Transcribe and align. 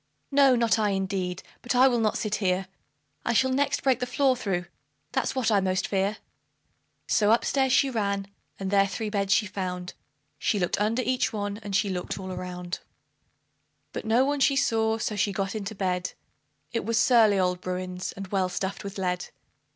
No, 0.31 0.55
not 0.55 0.79
I, 0.79 0.89
indeed; 0.89 1.43
but 1.61 1.75
I 1.75 1.87
will 1.87 1.99
not 1.99 2.17
sit 2.17 2.33
here 2.37 2.65
I 3.23 3.33
shall 3.33 3.51
next 3.51 3.83
break 3.83 3.99
the 3.99 4.07
floor 4.07 4.35
through 4.35 4.65
that's 5.11 5.35
what 5.35 5.51
I 5.51 5.59
most 5.59 5.87
fear;" 5.87 6.17
So 7.05 7.29
up 7.29 7.45
stairs 7.45 7.71
she 7.71 7.87
ran, 7.87 8.25
and 8.59 8.71
there 8.71 8.87
three 8.87 9.11
beds 9.11 9.31
she 9.31 9.45
found 9.45 9.93
She 10.39 10.57
looked 10.57 10.81
under 10.81 11.03
each 11.03 11.31
one, 11.31 11.59
and 11.59 11.75
she 11.75 11.87
looked 11.89 12.17
all 12.17 12.31
around; 12.31 12.79
But 13.93 14.03
no 14.05 14.25
one 14.25 14.39
she 14.39 14.55
saw, 14.55 14.97
so 14.97 15.15
she 15.15 15.31
got 15.31 15.53
into 15.53 15.75
bed 15.75 16.13
It 16.71 16.83
was 16.83 16.97
surly 16.97 17.37
old 17.37 17.61
Bruin's, 17.61 18.11
and 18.11 18.25
well 18.29 18.49
stuffed 18.49 18.83
with 18.83 18.97
lead. 18.97 19.27